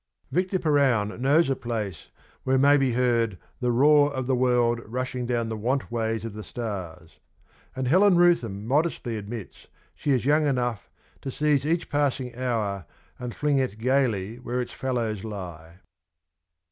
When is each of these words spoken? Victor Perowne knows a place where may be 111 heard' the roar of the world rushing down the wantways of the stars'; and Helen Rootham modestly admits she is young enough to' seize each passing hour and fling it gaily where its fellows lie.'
Victor 0.31 0.57
Perowne 0.57 1.21
knows 1.21 1.47
a 1.47 1.55
place 1.55 2.07
where 2.41 2.57
may 2.57 2.75
be 2.75 2.89
111 2.89 2.97
heard' 2.97 3.37
the 3.61 3.71
roar 3.71 4.11
of 4.11 4.25
the 4.25 4.35
world 4.35 4.79
rushing 4.83 5.27
down 5.27 5.47
the 5.47 5.55
wantways 5.55 6.25
of 6.25 6.33
the 6.33 6.41
stars'; 6.43 7.19
and 7.75 7.87
Helen 7.87 8.15
Rootham 8.17 8.63
modestly 8.65 9.15
admits 9.15 9.67
she 9.93 10.09
is 10.09 10.25
young 10.25 10.47
enough 10.47 10.89
to' 11.21 11.29
seize 11.29 11.67
each 11.67 11.87
passing 11.87 12.35
hour 12.35 12.87
and 13.19 13.35
fling 13.35 13.59
it 13.59 13.77
gaily 13.77 14.37
where 14.37 14.59
its 14.59 14.73
fellows 14.73 15.23
lie.' 15.23 15.81